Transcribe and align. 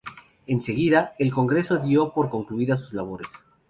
Enseguida, 0.47 1.13
el 1.19 1.31
Congreso 1.31 1.77
dio 1.77 2.11
por 2.11 2.31
concluida 2.31 2.75
sus 2.75 2.93
labores. 2.93 3.27